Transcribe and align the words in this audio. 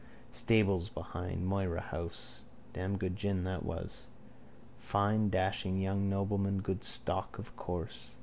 Stables 0.31 0.89
behind 0.89 1.45
Moira 1.45 1.79
house. 1.79 2.41
Damn 2.73 2.97
good 2.97 3.15
gin 3.15 3.43
that 3.43 3.61
was. 3.61 4.07
Fine 4.79 5.29
dashing 5.29 5.79
young 5.79 6.09
nobleman. 6.09 6.59
Good 6.61 6.83
stock, 6.83 7.37
of 7.37 7.55
course. 7.55 8.15